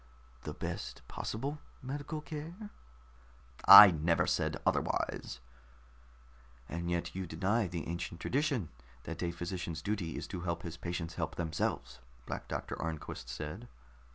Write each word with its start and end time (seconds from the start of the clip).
"The 0.45 0.55
best 0.55 1.03
possible 1.07 1.59
medical 1.83 2.21
care?" 2.21 2.71
"I 3.67 3.91
never 3.91 4.25
said 4.25 4.59
otherwise." 4.65 5.39
"And 6.67 6.89
yet 6.89 7.13
you 7.13 7.27
deny 7.27 7.67
the 7.67 7.87
ancient 7.87 8.19
tradition 8.19 8.69
that 9.03 9.21
a 9.21 9.29
physician's 9.29 9.83
duty 9.83 10.17
is 10.17 10.25
to 10.29 10.41
help 10.41 10.63
his 10.63 10.75
patients 10.75 11.13
help 11.17 11.35
themselves," 11.35 11.99
Black 12.25 12.47
Doctor 12.47 12.75
Arnquist 12.81 13.29
said. 13.29 13.67